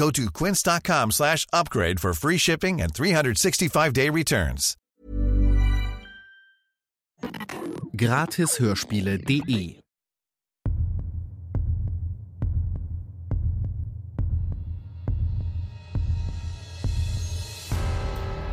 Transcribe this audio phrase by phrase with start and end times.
[0.00, 4.74] Go to quince.com slash upgrade for free shipping and 365-day returns.
[7.94, 9.76] Gratishörspiele.de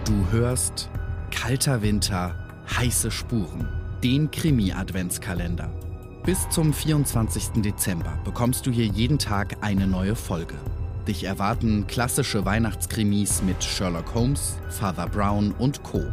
[0.04, 0.90] Du hörst
[1.32, 2.36] Kalter Winter,
[2.70, 3.70] heiße Spuren,
[4.04, 5.70] den Krimi-Adventskalender.
[6.26, 7.62] Bis zum 24.
[7.62, 10.56] Dezember bekommst du hier jeden Tag eine neue Folge.
[11.08, 16.04] Dich erwarten klassische Weihnachtskrimis mit Sherlock Holmes, Father Brown und Co.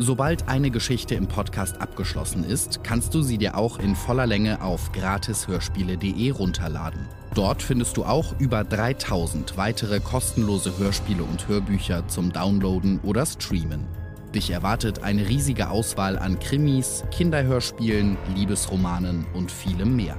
[0.00, 4.60] Sobald eine Geschichte im Podcast abgeschlossen ist, kannst du sie dir auch in voller Länge
[4.60, 7.06] auf gratishörspiele.de runterladen.
[7.34, 13.86] Dort findest du auch über 3000 weitere kostenlose Hörspiele und Hörbücher zum Downloaden oder Streamen.
[14.34, 20.16] Dich erwartet eine riesige Auswahl an Krimis, Kinderhörspielen, Liebesromanen und vielem mehr.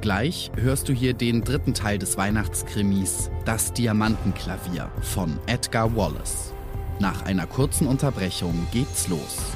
[0.00, 6.54] Gleich hörst du hier den dritten Teil des Weihnachtskrimis Das Diamantenklavier von Edgar Wallace.
[6.98, 9.52] Nach einer kurzen Unterbrechung geht's los.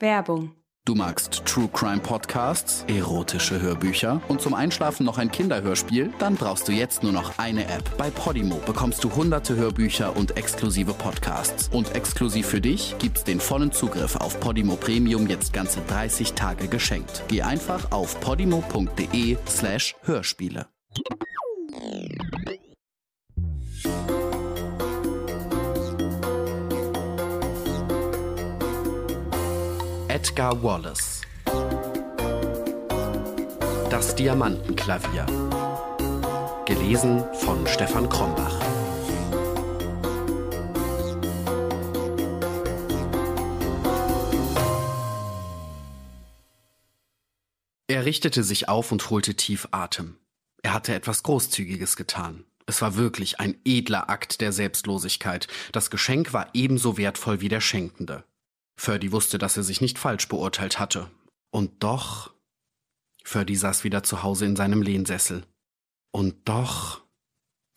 [0.00, 0.52] Werbung.
[0.88, 6.10] Du magst True Crime Podcasts, erotische Hörbücher und zum Einschlafen noch ein Kinderhörspiel?
[6.18, 7.98] Dann brauchst du jetzt nur noch eine App.
[7.98, 11.68] Bei Podimo bekommst du hunderte Hörbücher und exklusive Podcasts.
[11.74, 16.68] Und exklusiv für dich gibt's den vollen Zugriff auf Podimo Premium jetzt ganze 30 Tage
[16.68, 17.22] geschenkt.
[17.28, 20.68] Geh einfach auf podimo.de slash Hörspiele.
[30.28, 31.22] Edgar Wallace
[33.88, 35.24] Das Diamantenklavier
[36.66, 38.60] Gelesen von Stefan Krombach
[47.86, 50.18] Er richtete sich auf und holte tief Atem.
[50.62, 52.44] Er hatte etwas Großzügiges getan.
[52.66, 55.48] Es war wirklich ein edler Akt der Selbstlosigkeit.
[55.72, 58.24] Das Geschenk war ebenso wertvoll wie der Schenkende.
[58.78, 61.10] Ferdy wusste, dass er sich nicht falsch beurteilt hatte.
[61.50, 62.32] Und doch.
[63.24, 65.44] Ferdy saß wieder zu Hause in seinem Lehnsessel.
[66.12, 67.02] Und doch.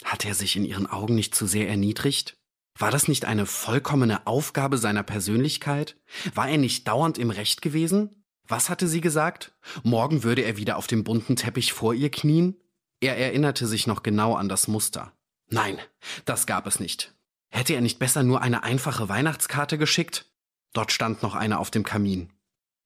[0.04, 2.38] Hatte er sich in ihren Augen nicht zu sehr erniedrigt?
[2.78, 5.98] War das nicht eine vollkommene Aufgabe seiner Persönlichkeit?
[6.36, 8.24] War er nicht dauernd im Recht gewesen?
[8.48, 9.54] Was hatte sie gesagt?
[9.84, 12.58] Morgen würde er wieder auf dem bunten Teppich vor ihr knien?
[13.00, 15.14] Er erinnerte sich noch genau an das Muster.
[15.50, 15.80] Nein,
[16.26, 17.16] das gab es nicht.
[17.50, 20.31] Hätte er nicht besser nur eine einfache Weihnachtskarte geschickt?
[20.74, 22.30] Dort stand noch eine auf dem Kamin.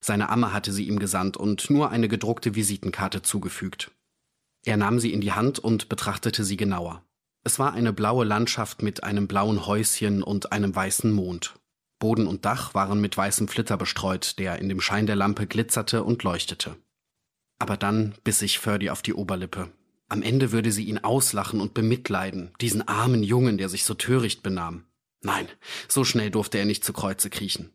[0.04, 3.92] Seine Amme hatte sie ihm gesandt und nur eine gedruckte Visitenkarte zugefügt.
[4.66, 7.04] Er nahm sie in die Hand und betrachtete sie genauer.
[7.44, 11.56] Es war eine blaue Landschaft mit einem blauen Häuschen und einem weißen Mond.
[12.00, 16.04] Boden und Dach waren mit weißem Flitter bestreut, der in dem Schein der Lampe glitzerte
[16.04, 16.76] und leuchtete.
[17.60, 19.72] Aber dann biss sich Ferdy auf die Oberlippe.
[20.08, 24.44] Am Ende würde sie ihn auslachen und bemitleiden, diesen armen Jungen, der sich so töricht
[24.44, 24.86] benahm.
[25.26, 25.50] Nein,
[25.88, 27.74] so schnell durfte er nicht zu Kreuze kriechen.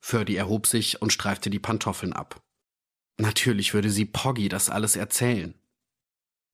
[0.00, 2.42] Ferdy erhob sich und streifte die Pantoffeln ab.
[3.18, 5.54] Natürlich würde sie Poggy das alles erzählen.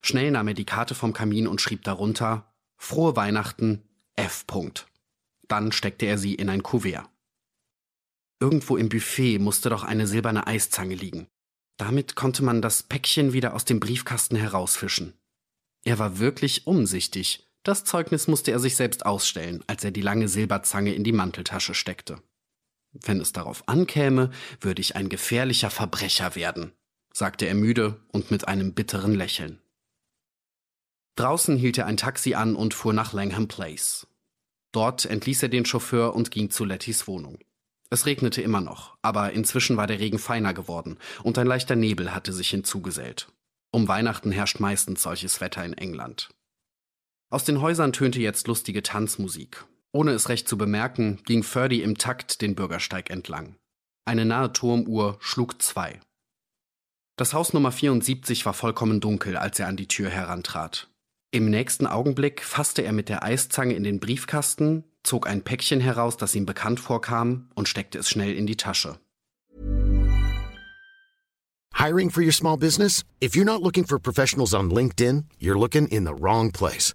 [0.03, 4.45] Schnell nahm er die Karte vom Kamin und schrieb darunter Frohe Weihnachten F.
[5.49, 7.09] Dann steckte er sie in ein Kuvert.
[8.39, 11.27] Irgendwo im Buffet musste doch eine silberne Eiszange liegen.
[11.79, 15.15] Damit konnte man das Päckchen wieder aus dem Briefkasten herausfischen.
[15.85, 20.29] Er war wirklich umsichtig, Das Zeugnis musste er sich selbst ausstellen, als er die lange
[20.29, 22.23] Silberzange in die Manteltasche steckte.
[22.93, 26.73] Wenn es darauf ankäme, würde ich ein gefährlicher Verbrecher werden,
[27.13, 29.61] sagte er müde und mit einem bitteren Lächeln.
[31.17, 34.07] Draußen hielt er ein Taxi an und fuhr nach Langham Place.
[34.73, 37.39] Dort entließ er den Chauffeur und ging zu Lettys Wohnung.
[37.91, 42.15] Es regnete immer noch, aber inzwischen war der Regen feiner geworden und ein leichter Nebel
[42.15, 43.29] hatte sich hinzugesellt.
[43.71, 46.29] Um Weihnachten herrscht meistens solches Wetter in England.
[47.31, 49.67] Aus den Häusern tönte jetzt lustige Tanzmusik.
[49.93, 53.57] Ohne es recht zu bemerken, ging Ferdy im Takt den Bürgersteig entlang.
[54.07, 56.01] Eine nahe Turmuhr schlug zwei.
[57.17, 60.89] Das Haus Nummer 74 war vollkommen dunkel, als er an die Tür herantrat.
[61.31, 66.17] Im nächsten Augenblick fasste er mit der Eiszange in den Briefkasten, zog ein Päckchen heraus,
[66.17, 68.99] das ihm bekannt vorkam, und steckte es schnell in die Tasche.
[71.75, 73.05] Hiring for your small business?
[73.23, 76.95] If you're not looking for professionals on LinkedIn, you're looking in the wrong place.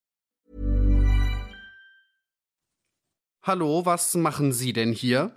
[3.43, 5.35] Hallo, was machen Sie denn hier?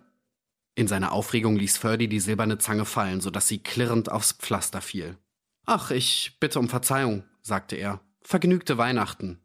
[0.74, 5.16] In seiner Aufregung ließ Ferdy die silberne Zange fallen, sodass sie klirrend aufs Pflaster fiel.
[5.64, 8.00] Ach, ich bitte um Verzeihung, sagte er.
[8.20, 9.40] Vergnügte Weihnachten.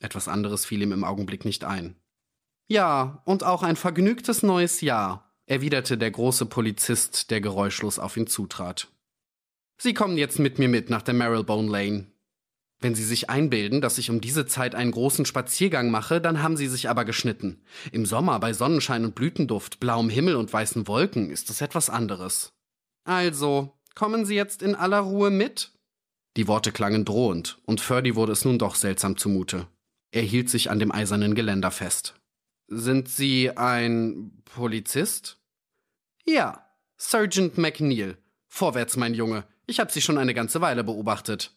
[0.00, 1.94] Etwas anderes fiel ihm im Augenblick nicht ein.
[2.66, 8.26] Ja, und auch ein vergnügtes neues Jahr, erwiderte der große Polizist, der geräuschlos auf ihn
[8.26, 8.88] zutrat.
[9.78, 12.10] Sie kommen jetzt mit mir mit nach der Marylebone Lane.
[12.84, 16.58] Wenn Sie sich einbilden, dass ich um diese Zeit einen großen Spaziergang mache, dann haben
[16.58, 17.62] Sie sich aber geschnitten.
[17.92, 22.52] Im Sommer bei Sonnenschein und Blütenduft, blauem Himmel und weißen Wolken ist es etwas anderes.
[23.04, 25.70] Also, kommen Sie jetzt in aller Ruhe mit?
[26.36, 29.66] Die Worte klangen drohend, und Ferdy wurde es nun doch seltsam zumute.
[30.10, 32.20] Er hielt sich an dem eisernen Geländer fest.
[32.68, 35.38] Sind Sie ein Polizist?
[36.26, 38.18] Ja, Sergeant McNeil.
[38.46, 39.44] Vorwärts, mein Junge.
[39.66, 41.56] Ich habe Sie schon eine ganze Weile beobachtet.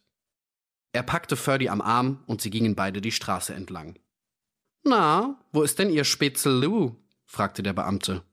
[0.93, 3.99] Er packte Ferdy am Arm und sie gingen beide die Straße entlang.
[4.83, 6.95] Na, wo ist denn Ihr Spätzle Lou?
[7.25, 8.23] fragte der Beamte.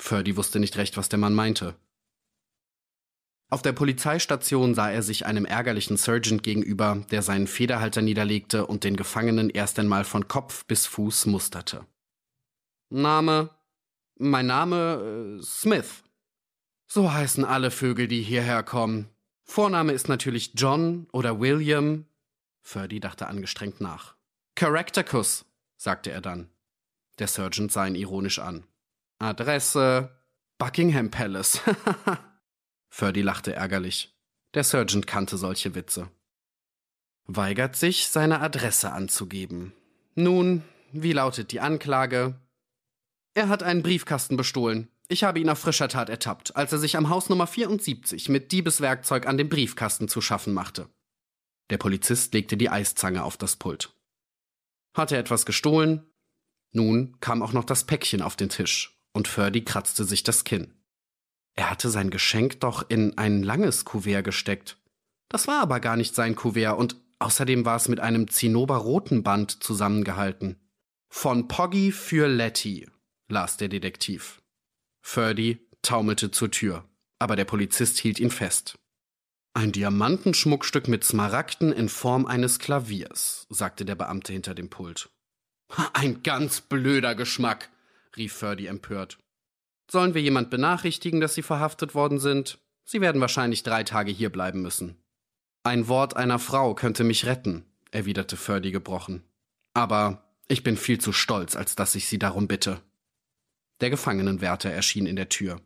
[0.00, 1.76] Ferdy wusste nicht recht, was der Mann meinte.
[3.50, 8.84] Auf der Polizeistation sah er sich einem ärgerlichen Sergeant gegenüber, der seinen Federhalter niederlegte und
[8.84, 11.86] den Gefangenen erst einmal von Kopf bis Fuß musterte.
[12.90, 13.50] Name?
[14.18, 16.02] Mein Name äh, Smith.
[16.86, 19.08] So heißen alle Vögel, die hierher kommen.
[19.48, 22.04] Vorname ist natürlich John oder William.
[22.60, 24.14] Ferdy dachte angestrengt nach.
[24.54, 25.46] Characterkuss,
[25.78, 26.50] sagte er dann.
[27.18, 28.64] Der Sergeant sah ihn ironisch an.
[29.18, 30.10] Adresse
[30.58, 31.62] Buckingham Palace.
[32.90, 34.14] Ferdy lachte ärgerlich.
[34.52, 36.10] Der Sergeant kannte solche Witze.
[37.24, 39.72] Weigert sich, seine Adresse anzugeben.
[40.14, 40.62] Nun,
[40.92, 42.34] wie lautet die Anklage?
[43.38, 44.88] Er hat einen Briefkasten bestohlen.
[45.06, 48.50] Ich habe ihn auf frischer Tat ertappt, als er sich am Haus Nummer 74 mit
[48.50, 50.88] Diebeswerkzeug an dem Briefkasten zu schaffen machte.
[51.70, 53.94] Der Polizist legte die Eiszange auf das Pult.
[54.92, 56.10] Hat er etwas gestohlen?
[56.72, 60.74] Nun kam auch noch das Päckchen auf den Tisch, und Ferdy kratzte sich das Kinn.
[61.54, 64.78] Er hatte sein Geschenk doch in ein langes Kuvert gesteckt.
[65.28, 69.62] Das war aber gar nicht sein Kuvert und außerdem war es mit einem zinnoberroten Band
[69.62, 70.56] zusammengehalten.
[71.08, 72.88] Von Poggy für Letty,
[73.28, 74.42] las der Detektiv.
[75.02, 76.84] Ferdy taumelte zur Tür,
[77.18, 78.78] aber der Polizist hielt ihn fest.
[79.54, 85.10] Ein Diamantenschmuckstück mit Smaragden in Form eines Klaviers, sagte der Beamte hinter dem Pult.
[85.92, 87.70] Ein ganz blöder Geschmack,
[88.16, 89.18] rief Ferdy empört.
[89.90, 92.58] Sollen wir jemand benachrichtigen, dass Sie verhaftet worden sind?
[92.84, 94.96] Sie werden wahrscheinlich drei Tage hier bleiben müssen.
[95.64, 99.24] Ein Wort einer Frau könnte mich retten, erwiderte Ferdy gebrochen.
[99.74, 102.80] Aber ich bin viel zu stolz, als dass ich Sie darum bitte.
[103.80, 105.60] Der Gefangenenwärter erschien in der Tür.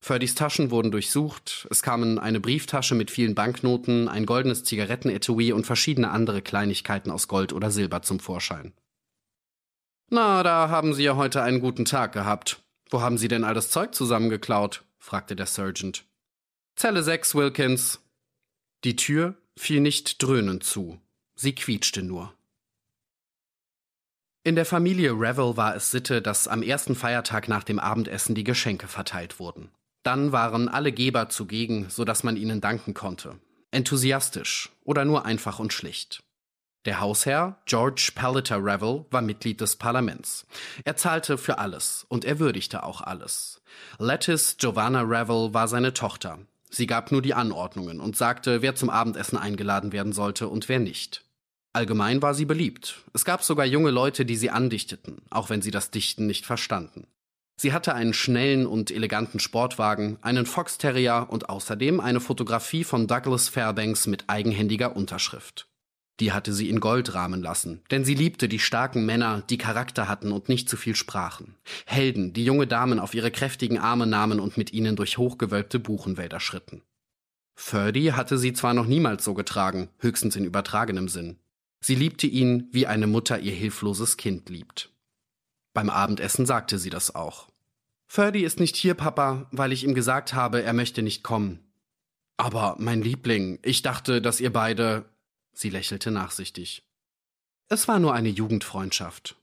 [0.00, 5.64] Ferdys Taschen wurden durchsucht, es kamen eine Brieftasche mit vielen Banknoten, ein goldenes Zigarettenetui und
[5.64, 8.72] verschiedene andere Kleinigkeiten aus Gold oder Silber zum Vorschein.
[10.10, 13.54] Na, da haben Sie ja heute einen guten Tag gehabt, Wo haben Sie denn all
[13.54, 14.84] das Zeug zusammengeklaut?
[14.98, 16.04] fragte der Sergeant.
[16.76, 18.00] Zelle 6, Wilkins.
[18.84, 21.00] Die Tür fiel nicht dröhnend zu.
[21.34, 22.34] Sie quietschte nur.
[24.44, 28.42] In der Familie Revel war es Sitte, dass am ersten Feiertag nach dem Abendessen die
[28.42, 29.70] Geschenke verteilt wurden.
[30.02, 33.36] Dann waren alle Geber zugegen, so dass man ihnen danken konnte.
[33.70, 36.24] Enthusiastisch oder nur einfach und schlicht.
[36.86, 40.44] Der Hausherr, George Pallitter Revel, war Mitglied des Parlaments.
[40.84, 43.62] Er zahlte für alles und er würdigte auch alles.
[44.00, 46.40] Lettice Giovanna Revel war seine Tochter.
[46.68, 50.80] Sie gab nur die Anordnungen und sagte, wer zum Abendessen eingeladen werden sollte und wer
[50.80, 51.22] nicht.
[51.74, 53.02] Allgemein war sie beliebt.
[53.14, 57.06] Es gab sogar junge Leute, die sie andichteten, auch wenn sie das Dichten nicht verstanden.
[57.56, 63.06] Sie hatte einen schnellen und eleganten Sportwagen, einen Fox Terrier und außerdem eine Fotografie von
[63.06, 65.68] Douglas Fairbanks mit eigenhändiger Unterschrift.
[66.20, 70.08] Die hatte sie in Gold rahmen lassen, denn sie liebte die starken Männer, die Charakter
[70.08, 71.56] hatten und nicht zu viel sprachen.
[71.86, 76.38] Helden, die junge Damen auf ihre kräftigen Arme nahmen und mit ihnen durch hochgewölbte Buchenwälder
[76.38, 76.82] schritten.
[77.54, 81.38] Ferdy hatte sie zwar noch niemals so getragen, höchstens in übertragenem Sinn.
[81.84, 84.92] Sie liebte ihn, wie eine Mutter ihr hilfloses Kind liebt.
[85.74, 87.48] Beim Abendessen sagte sie das auch.
[88.06, 91.58] Ferdy ist nicht hier, Papa, weil ich ihm gesagt habe, er möchte nicht kommen.
[92.36, 95.06] Aber, mein Liebling, ich dachte, dass ihr beide.
[95.54, 96.88] Sie lächelte nachsichtig.
[97.68, 99.36] Es war nur eine Jugendfreundschaft.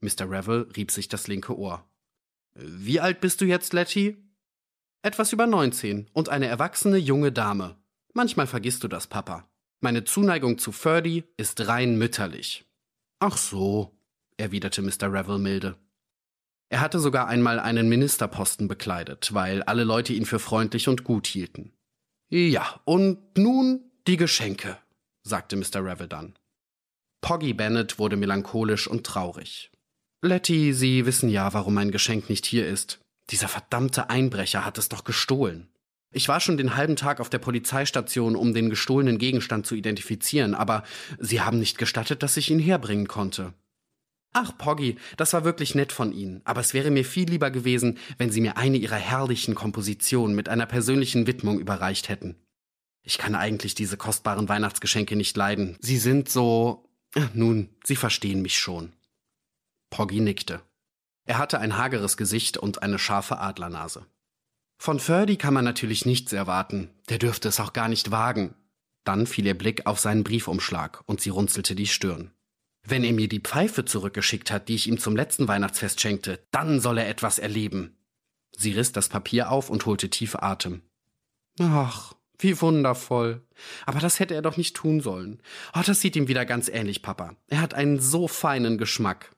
[0.00, 0.30] Mr.
[0.30, 1.88] Revel rieb sich das linke Ohr.
[2.54, 4.16] Wie alt bist du jetzt, Letty?
[5.02, 7.76] Etwas über neunzehn und eine erwachsene junge Dame.
[8.14, 9.47] Manchmal vergisst du das, Papa.
[9.80, 12.64] Meine Zuneigung zu Ferdy ist rein mütterlich.
[13.20, 13.96] Ach so,
[14.36, 15.12] erwiderte Mr.
[15.12, 15.76] Revel milde.
[16.68, 21.26] Er hatte sogar einmal einen Ministerposten bekleidet, weil alle Leute ihn für freundlich und gut
[21.26, 21.72] hielten.
[22.28, 24.78] Ja, und nun die Geschenke,
[25.22, 25.84] sagte Mr.
[25.84, 26.34] Revel dann.
[27.20, 29.70] Poggy Bennett wurde melancholisch und traurig.
[30.22, 33.00] Letty, Sie wissen ja, warum mein Geschenk nicht hier ist.
[33.30, 35.68] Dieser verdammte Einbrecher hat es doch gestohlen.
[36.10, 40.54] Ich war schon den halben Tag auf der Polizeistation, um den gestohlenen Gegenstand zu identifizieren,
[40.54, 40.82] aber
[41.18, 43.52] Sie haben nicht gestattet, dass ich ihn herbringen konnte.
[44.32, 47.98] Ach, Poggy, das war wirklich nett von Ihnen, aber es wäre mir viel lieber gewesen,
[48.18, 52.36] wenn Sie mir eine Ihrer herrlichen Kompositionen mit einer persönlichen Widmung überreicht hätten.
[53.02, 55.76] Ich kann eigentlich diese kostbaren Weihnachtsgeschenke nicht leiden.
[55.80, 56.90] Sie sind so.
[57.32, 58.92] Nun, Sie verstehen mich schon.
[59.90, 60.60] Poggy nickte.
[61.24, 64.06] Er hatte ein hageres Gesicht und eine scharfe Adlernase.
[64.78, 66.90] Von Ferdy kann man natürlich nichts erwarten.
[67.08, 68.54] Der dürfte es auch gar nicht wagen.
[69.04, 72.30] Dann fiel ihr Blick auf seinen Briefumschlag und sie runzelte die Stirn.
[72.84, 76.80] Wenn er mir die Pfeife zurückgeschickt hat, die ich ihm zum letzten Weihnachtsfest schenkte, dann
[76.80, 77.96] soll er etwas erleben.
[78.56, 80.82] Sie riss das Papier auf und holte tief Atem.
[81.60, 83.42] Ach, wie wundervoll.
[83.84, 85.42] Aber das hätte er doch nicht tun sollen.
[85.74, 87.34] Oh, das sieht ihm wieder ganz ähnlich, Papa.
[87.48, 89.32] Er hat einen so feinen Geschmack.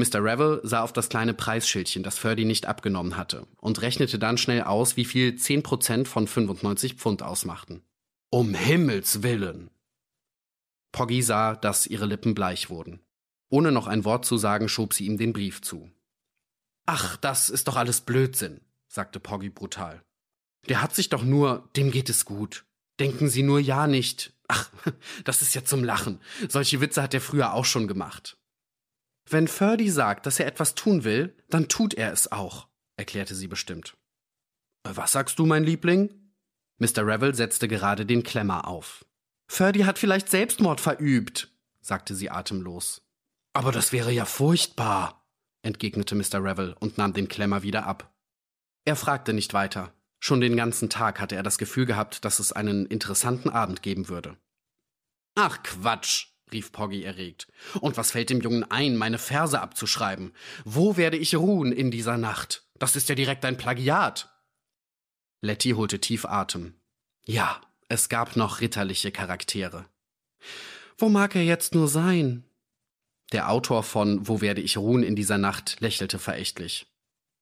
[0.00, 0.24] Mr.
[0.24, 4.62] Revel sah auf das kleine Preisschildchen, das Ferdy nicht abgenommen hatte, und rechnete dann schnell
[4.62, 7.82] aus, wie viel 10% von 95 Pfund ausmachten.
[8.30, 9.70] Um Himmels willen!
[10.92, 13.00] Poggy sah, dass ihre Lippen bleich wurden.
[13.48, 15.90] Ohne noch ein Wort zu sagen, schob sie ihm den Brief zu.
[16.86, 20.02] Ach, das ist doch alles Blödsinn, sagte Poggy brutal.
[20.68, 22.64] Der hat sich doch nur, dem geht es gut.
[22.98, 24.34] Denken Sie nur ja nicht.
[24.48, 24.70] Ach,
[25.24, 26.20] das ist ja zum Lachen.
[26.48, 28.36] Solche Witze hat er früher auch schon gemacht.
[29.32, 33.46] Wenn Ferdy sagt, dass er etwas tun will, dann tut er es auch, erklärte sie
[33.46, 33.96] bestimmt.
[34.82, 36.32] Was sagst du, mein Liebling?
[36.78, 37.06] Mr.
[37.06, 39.04] Revel setzte gerade den Klemmer auf.
[39.46, 43.02] Ferdy hat vielleicht Selbstmord verübt, sagte sie atemlos.
[43.52, 45.24] Aber das wäre ja furchtbar,
[45.62, 46.42] entgegnete Mr.
[46.42, 48.12] Revel und nahm den Klemmer wieder ab.
[48.84, 49.92] Er fragte nicht weiter.
[50.18, 54.08] Schon den ganzen Tag hatte er das Gefühl gehabt, dass es einen interessanten Abend geben
[54.08, 54.36] würde.
[55.36, 57.48] Ach Quatsch, rief Poggy erregt.
[57.80, 60.32] Und was fällt dem Jungen ein, meine Verse abzuschreiben?
[60.64, 62.64] Wo werde ich ruhen in dieser Nacht?
[62.78, 64.30] Das ist ja direkt ein Plagiat.
[65.42, 66.74] Letty holte tief Atem.
[67.24, 69.86] Ja, es gab noch ritterliche Charaktere.
[70.98, 72.44] Wo mag er jetzt nur sein?
[73.32, 76.86] Der Autor von Wo werde ich ruhen in dieser Nacht lächelte verächtlich.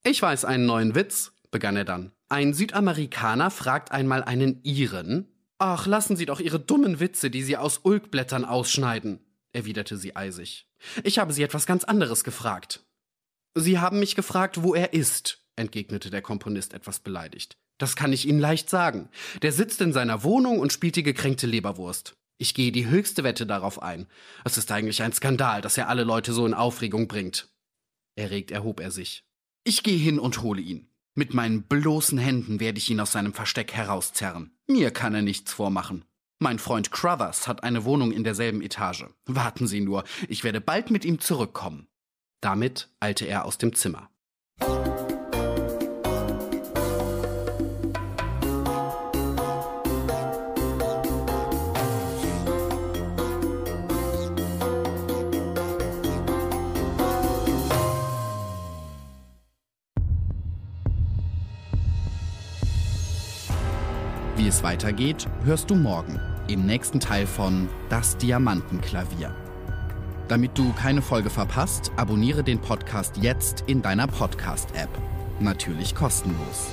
[0.05, 2.13] Ich weiß einen neuen Witz, begann er dann.
[2.29, 5.27] Ein Südamerikaner fragt einmal einen Iren,
[5.59, 9.21] Ach, lassen Sie doch Ihre dummen Witze, die Sie aus Ulkblättern ausschneiden,
[9.53, 10.69] erwiderte sie eisig.
[11.03, 12.85] Ich habe Sie etwas ganz anderes gefragt.
[13.55, 17.59] Sie haben mich gefragt, wo er ist, entgegnete der Komponist etwas beleidigt.
[17.79, 19.09] Das kann ich Ihnen leicht sagen.
[19.43, 22.17] Der sitzt in seiner Wohnung und spielt die gekränkte Leberwurst.
[22.39, 24.07] Ich gehe die höchste Wette darauf ein.
[24.45, 27.49] Es ist eigentlich ein Skandal, dass er alle Leute so in Aufregung bringt.
[28.15, 29.25] Erregt erhob er sich.
[29.65, 30.89] Ich gehe hin und hole ihn.
[31.19, 34.53] Mit meinen bloßen Händen werde ich ihn aus seinem Versteck herauszerren.
[34.69, 36.05] Mir kann er nichts vormachen.
[36.39, 39.07] Mein Freund Crothers hat eine Wohnung in derselben Etage.
[39.27, 41.89] Warten Sie nur, ich werde bald mit ihm zurückkommen.
[42.41, 44.11] Damit eilte er aus dem Zimmer.
[64.39, 69.35] Wie es weitergeht, hörst du morgen im nächsten Teil von Das Diamantenklavier.
[70.29, 74.91] Damit du keine Folge verpasst, abonniere den Podcast jetzt in deiner Podcast-App.
[75.41, 76.69] Natürlich kostenlos.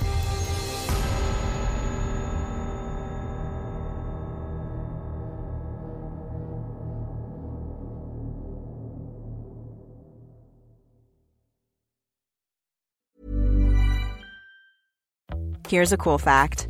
[15.68, 16.70] Here's a cool fact